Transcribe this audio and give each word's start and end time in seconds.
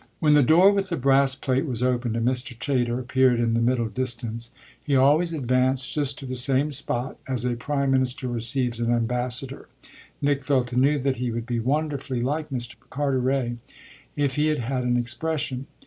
When 0.19 0.33
the 0.33 0.41
door 0.41 0.71
with 0.71 0.89
the 0.89 0.97
brass 0.97 1.35
plate 1.35 1.67
was 1.67 1.83
opened 1.83 2.17
and 2.17 2.25
Mr. 2.27 2.57
Chayter 2.57 2.97
appeared 2.97 3.39
in 3.39 3.53
the 3.53 3.61
middle 3.61 3.87
distance 3.87 4.49
he 4.83 4.95
always 4.95 5.31
advanced 5.31 5.93
just 5.93 6.17
to 6.17 6.25
the 6.25 6.35
same 6.35 6.71
spot, 6.71 7.19
as 7.27 7.45
a 7.45 7.53
prime 7.55 7.91
minister 7.91 8.27
receives 8.27 8.79
an 8.79 8.91
ambassador 8.91 9.67
Nick 10.19 10.43
felt 10.43 10.73
anew 10.73 10.97
that 10.97 11.17
he 11.17 11.29
would 11.29 11.45
be 11.45 11.59
wonderfully 11.59 12.19
like 12.21 12.49
Mr. 12.49 12.73
Carteret 12.89 13.59
if 14.15 14.37
he 14.37 14.47
had 14.47 14.57
had 14.61 14.83
an 14.85 14.97
expression. 14.97 15.67